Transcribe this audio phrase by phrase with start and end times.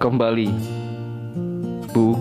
[0.00, 0.48] Kembali,
[1.92, 2.16] Bu.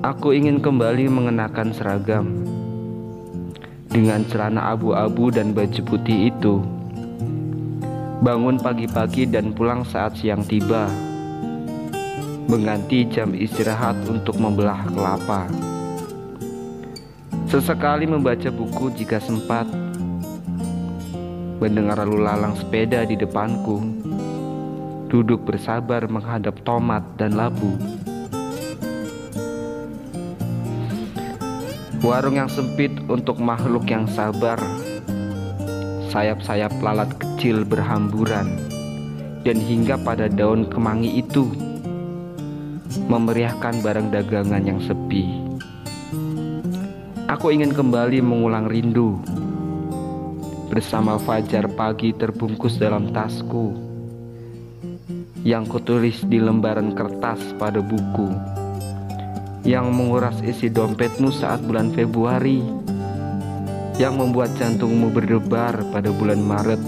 [0.00, 2.40] Aku ingin kembali mengenakan seragam
[3.92, 6.64] dengan celana abu-abu dan baju putih itu.
[8.24, 10.88] Bangun pagi-pagi dan pulang saat siang tiba.
[12.48, 15.44] Mengganti jam istirahat untuk membelah kelapa.
[17.44, 19.68] Sesekali membaca buku jika sempat.
[21.60, 23.84] Mendengar lalu lalang sepeda di depanku
[25.14, 27.78] duduk bersabar menghadap tomat dan labu.
[32.02, 34.58] Warung yang sempit untuk makhluk yang sabar.
[36.10, 38.58] Sayap-sayap lalat kecil berhamburan
[39.46, 41.46] dan hingga pada daun kemangi itu
[43.06, 45.30] memeriahkan barang dagangan yang sepi.
[47.30, 49.22] Aku ingin kembali mengulang rindu
[50.74, 53.93] bersama fajar pagi terbungkus dalam tasku
[55.44, 58.32] yang kutulis di lembaran kertas pada buku
[59.64, 62.60] yang menguras isi dompetmu saat bulan Februari
[63.96, 66.82] yang membuat jantungmu berdebar pada bulan Maret.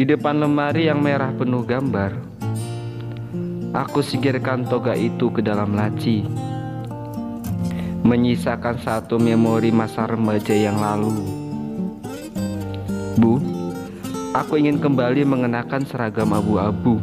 [0.00, 2.16] Di depan lemari yang merah penuh gambar
[3.70, 6.24] Aku singkirkan toga itu ke dalam laci
[8.00, 11.12] menyisakan satu memori masa remaja yang lalu.
[13.20, 13.36] Bu,
[14.32, 16.96] aku ingin kembali mengenakan seragam abu-abu,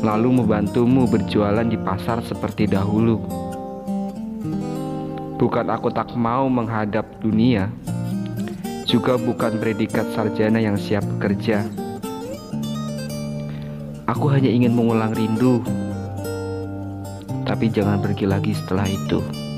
[0.00, 3.20] lalu membantumu berjualan di pasar seperti dahulu.
[5.36, 7.68] Bukan aku tak mau menghadap dunia,
[8.88, 11.66] juga bukan predikat sarjana yang siap bekerja.
[14.08, 15.60] Aku hanya ingin mengulang rindu,
[17.42, 19.51] tapi jangan pergi lagi setelah itu.